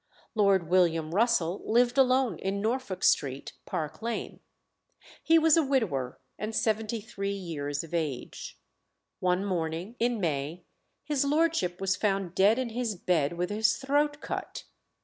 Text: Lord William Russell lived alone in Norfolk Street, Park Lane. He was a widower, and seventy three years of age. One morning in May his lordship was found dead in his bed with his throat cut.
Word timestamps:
Lord 0.33 0.67
William 0.67 1.13
Russell 1.13 1.61
lived 1.63 1.95
alone 1.95 2.39
in 2.39 2.59
Norfolk 2.59 3.03
Street, 3.03 3.53
Park 3.67 4.01
Lane. 4.01 4.39
He 5.21 5.37
was 5.37 5.55
a 5.57 5.63
widower, 5.63 6.19
and 6.39 6.55
seventy 6.55 6.99
three 7.01 7.35
years 7.35 7.83
of 7.83 7.93
age. 7.93 8.57
One 9.19 9.45
morning 9.45 9.95
in 9.99 10.19
May 10.19 10.63
his 11.03 11.23
lordship 11.23 11.79
was 11.79 11.95
found 11.95 12.33
dead 12.33 12.57
in 12.57 12.69
his 12.69 12.95
bed 12.95 13.33
with 13.33 13.51
his 13.51 13.77
throat 13.77 14.21
cut. 14.21 14.63